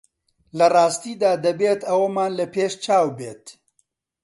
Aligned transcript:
لە 0.57 0.67
ڕاستیدا 0.75 1.31
دەبێت 1.45 1.79
ئەوەمان 1.89 2.31
لە 2.39 2.45
پێشچاو 2.53 3.07
بێت 3.17 3.45